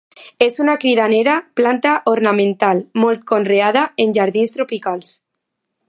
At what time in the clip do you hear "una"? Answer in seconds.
0.61-0.73